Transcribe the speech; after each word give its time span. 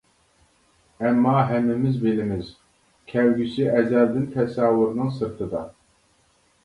ئەمما 1.01 1.33
ھەممىمىز 1.51 1.99
بىلىمىز، 2.05 2.49
كەلگۈسى 3.13 3.69
ئەزەلدىن 3.75 4.27
تەسەۋۋۇرنىڭ 4.37 5.13
سىرتىدا. 5.19 5.63